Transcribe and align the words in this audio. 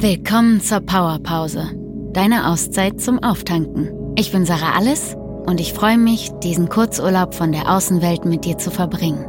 Willkommen 0.00 0.60
zur 0.60 0.78
Powerpause, 0.78 1.72
deine 2.12 2.46
Auszeit 2.46 3.00
zum 3.00 3.20
Auftanken. 3.20 3.90
Ich 4.14 4.30
bin 4.30 4.46
Sarah 4.46 4.76
Alles 4.76 5.16
und 5.44 5.60
ich 5.60 5.72
freue 5.72 5.98
mich, 5.98 6.30
diesen 6.40 6.68
Kurzurlaub 6.68 7.34
von 7.34 7.50
der 7.50 7.68
Außenwelt 7.68 8.24
mit 8.24 8.44
dir 8.44 8.56
zu 8.58 8.70
verbringen. 8.70 9.26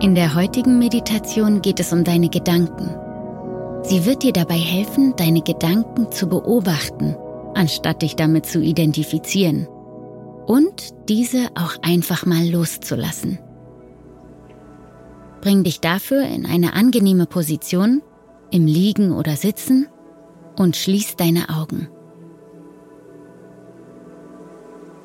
In 0.00 0.14
der 0.14 0.36
heutigen 0.36 0.78
Meditation 0.78 1.60
geht 1.60 1.80
es 1.80 1.92
um 1.92 2.04
deine 2.04 2.28
Gedanken. 2.28 2.94
Sie 3.82 4.06
wird 4.06 4.22
dir 4.22 4.32
dabei 4.32 4.58
helfen, 4.58 5.12
deine 5.16 5.42
Gedanken 5.42 6.12
zu 6.12 6.28
beobachten, 6.28 7.16
anstatt 7.54 8.02
dich 8.02 8.14
damit 8.14 8.46
zu 8.46 8.60
identifizieren. 8.60 9.66
Und 10.46 10.94
diese 11.08 11.48
auch 11.56 11.82
einfach 11.82 12.26
mal 12.26 12.48
loszulassen. 12.48 13.40
Bring 15.40 15.64
dich 15.64 15.80
dafür 15.80 16.22
in 16.22 16.46
eine 16.46 16.74
angenehme 16.74 17.26
Position, 17.26 18.02
im 18.50 18.66
Liegen 18.66 19.12
oder 19.12 19.36
Sitzen 19.36 19.88
und 20.56 20.76
schließ 20.76 21.16
deine 21.16 21.48
Augen. 21.48 21.88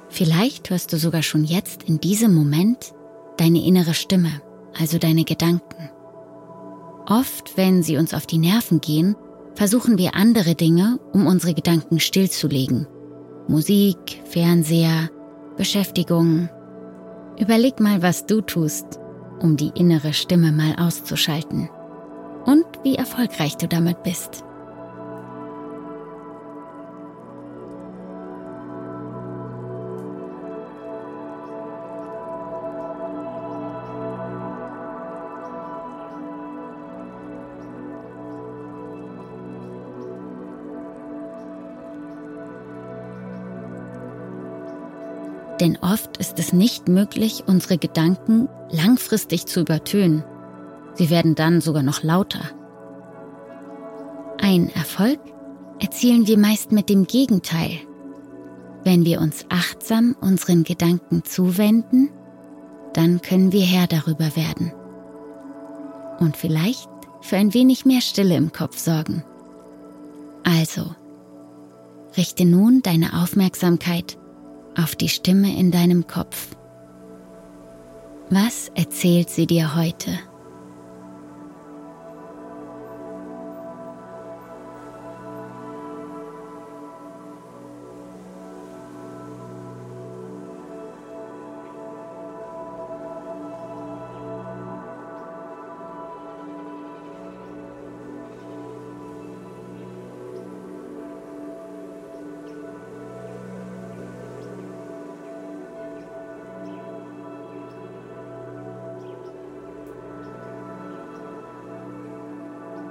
Vielleicht 0.10 0.70
hörst 0.70 0.94
du 0.94 0.98
sogar 0.98 1.24
schon 1.24 1.44
jetzt 1.44 1.84
in 1.84 2.00
diesem 2.00 2.34
Moment 2.34 2.94
deine 3.38 3.66
innere 3.66 3.94
Stimme, 3.94 4.42
also 4.78 4.98
deine 4.98 5.26
Gedanken. 5.26 5.90
Oft, 7.08 7.58
wenn 7.58 7.84
sie 7.84 7.98
uns 7.98 8.14
auf 8.14 8.26
die 8.26 8.38
Nerven 8.38 8.82
gehen, 8.82 9.16
versuchen 9.56 9.98
wir 9.98 10.16
andere 10.16 10.56
Dinge, 10.56 11.00
um 11.14 11.28
unsere 11.28 11.54
Gedanken 11.54 12.00
stillzulegen. 12.00 12.88
Musik, 13.48 14.22
Fernseher, 14.26 15.10
Beschäftigung. 15.58 16.50
Überleg 17.38 17.80
mal, 17.80 18.02
was 18.02 18.26
du 18.26 18.42
tust, 18.42 19.00
um 19.40 19.58
die 19.58 19.72
innere 19.76 20.14
Stimme 20.14 20.52
mal 20.52 20.76
auszuschalten. 20.78 21.70
Und 22.46 22.66
wie 22.84 22.96
erfolgreich 22.96 23.58
du 23.58 23.68
damit 23.68 24.04
bist. 24.04 24.44
Denn 45.60 45.78
oft 45.82 46.18
ist 46.18 46.38
es 46.38 46.54
nicht 46.54 46.88
möglich, 46.90 47.46
unsere 47.48 47.78
Gedanken 47.78 48.50
langfristig 48.70 49.48
zu 49.48 49.62
übertönen. 49.62 50.24
Sie 50.96 51.10
werden 51.10 51.36
dann 51.36 51.62
sogar 51.62 51.84
noch 51.84 52.04
lauter. 52.04 52.42
Ein 54.42 54.70
Erfolg 54.70 55.20
erzielen 55.80 56.28
wir 56.28 56.38
meist 56.38 56.72
mit 56.72 56.90
dem 56.90 57.06
Gegenteil. 57.06 57.80
Wenn 58.84 59.06
wir 59.06 59.20
uns 59.20 59.46
achtsam 59.50 60.16
unseren 60.22 60.64
Gedanken 60.64 61.24
zuwenden, 61.24 62.10
dann 62.94 63.22
können 63.22 63.52
wir 63.52 63.64
Herr 63.64 63.88
darüber 63.88 64.36
werden. 64.36 64.72
Und 66.20 66.38
vielleicht 66.38 66.90
für 67.22 67.36
ein 67.36 67.54
wenig 67.54 67.86
mehr 67.86 68.02
Stille 68.02 68.36
im 68.36 68.52
Kopf 68.52 68.78
sorgen. 68.78 69.24
Also, 70.44 70.96
richte 72.16 72.46
nun 72.46 72.82
deine 72.84 73.22
Aufmerksamkeit 73.22 74.18
auf 74.78 74.96
die 74.96 75.10
Stimme 75.10 75.58
in 75.58 75.72
deinem 75.72 76.08
Kopf. 76.08 76.56
Was 78.30 78.70
erzählt 78.76 79.30
sie 79.30 79.48
dir 79.48 79.76
heute? 79.76 80.12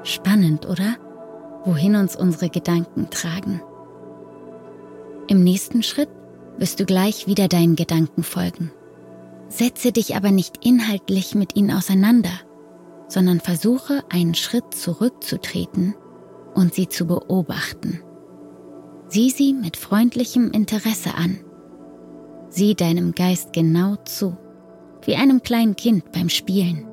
Spannend, 0.04 0.68
oder? 0.68 0.96
Wohin 1.64 1.96
uns 1.96 2.14
unsere 2.14 2.50
Gedanken 2.50 3.08
tragen. 3.10 3.62
Im 5.28 5.42
nächsten 5.42 5.82
Schritt 5.82 6.10
wirst 6.58 6.78
du 6.78 6.84
gleich 6.84 7.26
wieder 7.26 7.48
deinen 7.48 7.74
Gedanken 7.74 8.22
folgen. 8.22 8.70
Setze 9.48 9.92
dich 9.92 10.14
aber 10.14 10.30
nicht 10.30 10.64
inhaltlich 10.64 11.34
mit 11.34 11.56
ihnen 11.56 11.70
auseinander, 11.70 12.32
sondern 13.08 13.40
versuche 13.40 14.02
einen 14.10 14.34
Schritt 14.34 14.74
zurückzutreten 14.74 15.94
und 16.54 16.74
sie 16.74 16.88
zu 16.88 17.06
beobachten. 17.06 18.00
Sieh 19.08 19.30
sie 19.30 19.54
mit 19.54 19.76
freundlichem 19.76 20.50
Interesse 20.50 21.14
an. 21.14 21.38
Sieh 22.50 22.74
deinem 22.74 23.12
Geist 23.12 23.52
genau 23.52 23.96
zu, 24.04 24.36
wie 25.02 25.16
einem 25.16 25.42
kleinen 25.42 25.76
Kind 25.76 26.12
beim 26.12 26.28
Spielen. 26.28 26.86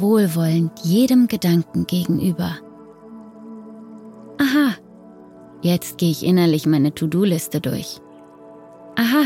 Wohlwollend 0.00 0.72
jedem 0.82 1.28
Gedanken 1.28 1.86
gegenüber. 1.86 2.56
Aha, 4.38 4.74
jetzt 5.62 5.98
gehe 5.98 6.10
ich 6.10 6.24
innerlich 6.24 6.66
meine 6.66 6.94
To-Do-Liste 6.94 7.60
durch. 7.60 8.00
Aha, 8.96 9.24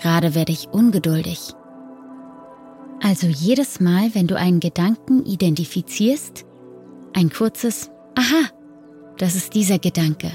gerade 0.00 0.34
werde 0.34 0.52
ich 0.52 0.68
ungeduldig. 0.68 1.54
Also 3.02 3.26
jedes 3.26 3.80
Mal, 3.80 4.14
wenn 4.14 4.26
du 4.26 4.36
einen 4.36 4.60
Gedanken 4.60 5.24
identifizierst, 5.24 6.44
ein 7.14 7.30
kurzes 7.30 7.90
Aha, 8.16 8.50
das 9.16 9.36
ist 9.36 9.54
dieser 9.54 9.78
Gedanke. 9.78 10.32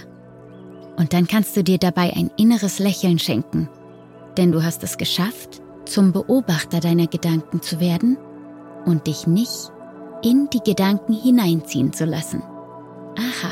Und 0.97 1.13
dann 1.13 1.27
kannst 1.27 1.57
du 1.57 1.63
dir 1.63 1.77
dabei 1.77 2.13
ein 2.13 2.31
inneres 2.37 2.79
Lächeln 2.79 3.19
schenken, 3.19 3.67
denn 4.37 4.51
du 4.51 4.63
hast 4.63 4.83
es 4.83 4.97
geschafft, 4.97 5.61
zum 5.85 6.11
Beobachter 6.13 6.79
deiner 6.79 7.07
Gedanken 7.07 7.61
zu 7.61 7.79
werden 7.79 8.17
und 8.85 9.07
dich 9.07 9.27
nicht 9.27 9.71
in 10.21 10.49
die 10.49 10.61
Gedanken 10.61 11.13
hineinziehen 11.13 11.93
zu 11.93 12.05
lassen. 12.05 12.41
Aha. 13.17 13.51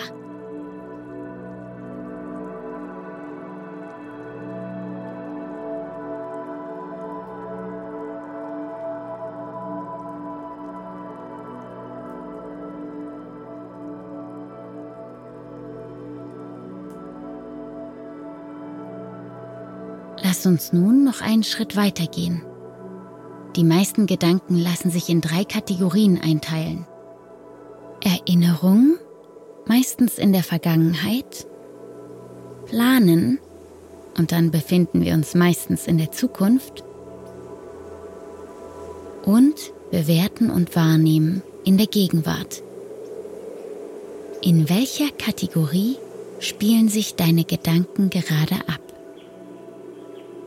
Lass 20.24 20.46
uns 20.46 20.72
nun 20.72 21.04
noch 21.04 21.22
einen 21.22 21.44
Schritt 21.44 21.76
weitergehen. 21.76 22.42
Die 23.56 23.64
meisten 23.66 24.08
Gedanken 24.08 24.58
lassen 24.58 24.92
sich 24.92 25.10
in 25.10 25.20
drei 25.20 25.44
Kategorien 25.44 26.22
einteilen. 26.22 26.86
Erinnerung, 28.04 28.96
meistens 29.66 30.18
in 30.18 30.32
der 30.32 30.44
Vergangenheit, 30.44 31.46
Planen, 32.66 33.40
und 34.18 34.32
dann 34.32 34.52
befinden 34.52 35.04
wir 35.04 35.14
uns 35.14 35.36
meistens 35.36 35.88
in 35.88 35.98
der 35.98 36.12
Zukunft, 36.12 36.84
und 39.26 39.74
Bewerten 39.92 40.50
und 40.50 40.76
Wahrnehmen 40.76 41.44
in 41.64 41.78
der 41.78 41.88
Gegenwart. 41.88 42.64
In 44.42 44.70
welcher 44.70 45.10
Kategorie 45.12 45.98
spielen 46.40 46.90
sich 46.90 47.16
deine 47.16 47.44
Gedanken 47.44 48.10
gerade 48.10 48.56
ab? 48.68 48.82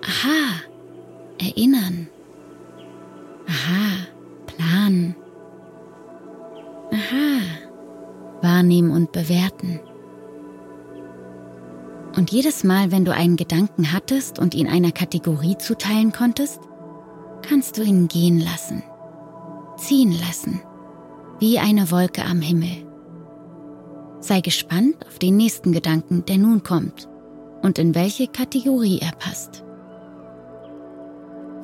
Aha, 0.03 0.61
erinnern. 1.39 2.09
Aha, 3.47 4.07
planen. 4.47 5.17
Aha, 6.93 7.41
wahrnehmen 8.43 8.91
und 8.91 9.13
bewerten. 9.13 9.81
Und 12.17 12.31
jedes 12.31 12.63
Mal, 12.63 12.93
wenn 12.93 13.05
du 13.05 13.13
einen 13.13 13.37
Gedanken 13.37 13.93
hattest 13.93 14.39
und 14.39 14.55
ihn 14.55 14.69
einer 14.69 14.93
Kategorie 14.93 15.59
zuteilen 15.59 16.13
konntest, 16.13 16.61
kannst 17.43 17.77
du 17.77 17.83
ihn 17.83 18.09
gehen 18.09 18.41
lassen, 18.41 18.83
ziehen 19.77 20.13
lassen, 20.13 20.63
wie 21.41 21.59
eine 21.59 21.91
Wolke 21.91 22.25
am 22.25 22.41
Himmel. 22.41 22.87
Sei 24.21 24.41
gespannt 24.41 25.05
auf 25.07 25.19
den 25.19 25.37
nächsten 25.37 25.73
Gedanken, 25.73 26.25
der 26.25 26.39
nun 26.39 26.63
kommt 26.63 27.09
und 27.63 27.79
in 27.79 27.95
welche 27.95 28.29
Kategorie 28.29 29.01
er 29.01 29.13
passt. 29.13 29.64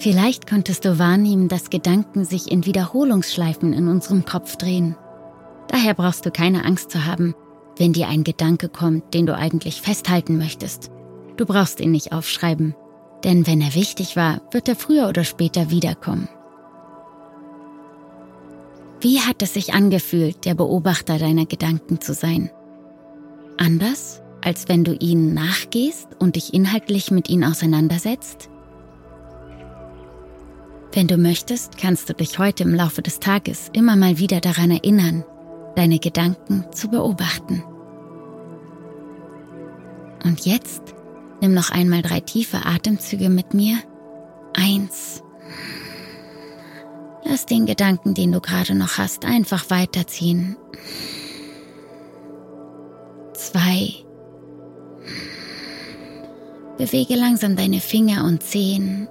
Vielleicht 0.00 0.48
konntest 0.48 0.86
du 0.86 0.98
wahrnehmen, 0.98 1.48
dass 1.48 1.68
Gedanken 1.68 2.24
sich 2.24 2.50
in 2.50 2.64
Wiederholungsschleifen 2.64 3.74
in 3.74 3.86
unserem 3.86 4.24
Kopf 4.24 4.56
drehen. 4.56 4.96
Daher 5.68 5.92
brauchst 5.92 6.24
du 6.24 6.30
keine 6.30 6.64
Angst 6.64 6.90
zu 6.90 7.04
haben, 7.04 7.34
wenn 7.76 7.92
dir 7.92 8.08
ein 8.08 8.24
Gedanke 8.24 8.70
kommt, 8.70 9.12
den 9.12 9.26
du 9.26 9.34
eigentlich 9.34 9.82
festhalten 9.82 10.38
möchtest. 10.38 10.90
Du 11.36 11.44
brauchst 11.44 11.80
ihn 11.80 11.90
nicht 11.90 12.12
aufschreiben, 12.12 12.74
denn 13.24 13.46
wenn 13.46 13.60
er 13.60 13.74
wichtig 13.74 14.16
war, 14.16 14.40
wird 14.52 14.68
er 14.68 14.76
früher 14.76 15.06
oder 15.06 15.22
später 15.22 15.70
wiederkommen. 15.70 16.28
Wie 19.02 19.20
hat 19.20 19.42
es 19.42 19.52
sich 19.54 19.74
angefühlt, 19.74 20.46
der 20.46 20.54
Beobachter 20.54 21.18
deiner 21.18 21.44
Gedanken 21.44 22.00
zu 22.00 22.14
sein? 22.14 22.50
Anders, 23.58 24.22
als 24.42 24.68
wenn 24.68 24.84
du 24.84 24.94
ihnen 24.94 25.34
nachgehst 25.34 26.08
und 26.18 26.36
dich 26.36 26.54
inhaltlich 26.54 27.10
mit 27.10 27.28
ihnen 27.28 27.44
auseinandersetzt? 27.44 28.49
Wenn 30.92 31.06
du 31.06 31.16
möchtest, 31.16 31.78
kannst 31.78 32.08
du 32.08 32.14
dich 32.14 32.38
heute 32.38 32.64
im 32.64 32.74
Laufe 32.74 33.00
des 33.00 33.20
Tages 33.20 33.70
immer 33.72 33.94
mal 33.94 34.18
wieder 34.18 34.40
daran 34.40 34.72
erinnern, 34.72 35.24
deine 35.76 36.00
Gedanken 36.00 36.64
zu 36.72 36.88
beobachten. 36.88 37.62
Und 40.24 40.44
jetzt 40.44 40.82
nimm 41.40 41.54
noch 41.54 41.70
einmal 41.70 42.02
drei 42.02 42.20
tiefe 42.20 42.66
Atemzüge 42.66 43.30
mit 43.30 43.54
mir. 43.54 43.78
Eins. 44.54 45.22
Lass 47.24 47.46
den 47.46 47.66
Gedanken, 47.66 48.14
den 48.14 48.32
du 48.32 48.40
gerade 48.40 48.74
noch 48.74 48.98
hast, 48.98 49.24
einfach 49.24 49.70
weiterziehen. 49.70 50.56
Zwei. 53.34 53.94
Bewege 56.78 57.14
langsam 57.14 57.54
deine 57.54 57.80
Finger 57.80 58.24
und 58.24 58.42
Zehen 58.42 59.06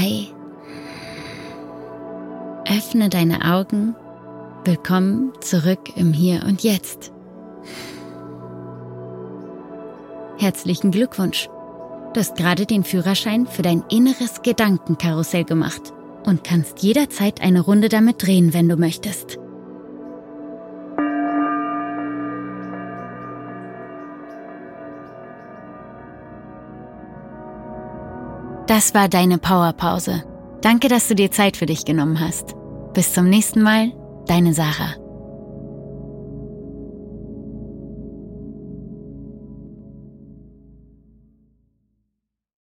3. 0.00 0.28
Öffne 2.66 3.10
deine 3.10 3.44
Augen. 3.52 3.94
Willkommen 4.64 5.32
zurück 5.40 5.94
im 5.94 6.14
Hier 6.14 6.44
und 6.46 6.62
Jetzt. 6.62 7.12
Herzlichen 10.38 10.90
Glückwunsch. 10.90 11.48
Du 12.14 12.20
hast 12.20 12.36
gerade 12.36 12.64
den 12.64 12.82
Führerschein 12.84 13.46
für 13.46 13.60
dein 13.60 13.82
inneres 13.90 14.40
Gedankenkarussell 14.42 15.44
gemacht 15.44 15.92
und 16.24 16.44
kannst 16.44 16.82
jederzeit 16.82 17.42
eine 17.42 17.60
Runde 17.60 17.90
damit 17.90 18.22
drehen, 18.22 18.54
wenn 18.54 18.70
du 18.70 18.76
möchtest. 18.76 19.39
Das 28.80 28.94
war 28.94 29.10
deine 29.10 29.36
Powerpause. 29.36 30.24
Danke, 30.62 30.88
dass 30.88 31.06
du 31.06 31.14
dir 31.14 31.30
Zeit 31.30 31.58
für 31.58 31.66
dich 31.66 31.84
genommen 31.84 32.18
hast. 32.18 32.54
Bis 32.94 33.12
zum 33.12 33.28
nächsten 33.28 33.60
Mal, 33.60 33.92
deine 34.26 34.54
Sarah. 34.54 34.94